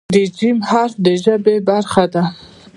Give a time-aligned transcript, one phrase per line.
[0.15, 2.23] د "ج" حرف د ژبې برخه ده.